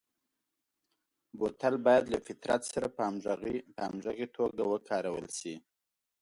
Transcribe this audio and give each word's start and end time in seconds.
بوتل 1.37 1.75
باید 1.85 2.05
له 2.13 2.19
فطرت 2.27 2.61
سره 2.71 2.87
په 2.95 3.01
همغږي 3.87 4.27
توګه 4.37 4.61
وکارول 4.71 5.27
شي. 5.37 5.55